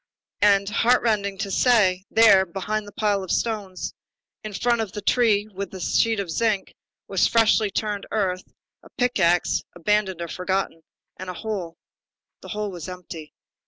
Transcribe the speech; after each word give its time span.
And, 0.41 0.67
heartrending 0.67 1.37
to 1.37 1.51
say, 1.51 2.05
there, 2.09 2.43
behind 2.43 2.87
the 2.87 2.91
pile 2.91 3.23
of 3.23 3.29
stones, 3.29 3.93
in 4.43 4.51
front 4.51 4.81
of 4.81 4.93
the 4.93 5.01
tree 5.03 5.47
with 5.53 5.69
the 5.69 5.79
sheet 5.79 6.19
of 6.19 6.31
zinc, 6.31 6.73
was 7.07 7.27
freshly 7.27 7.69
turned 7.69 8.07
earth, 8.09 8.51
a 8.81 8.89
pick 8.97 9.19
axe, 9.19 9.61
abandoned 9.75 10.19
or 10.21 10.27
forgotten, 10.27 10.81
and 11.17 11.29
a 11.29 11.35
hole. 11.35 11.75
The 12.41 12.47
hole 12.49 12.71
was 12.71 12.89
empty. 12.89 13.31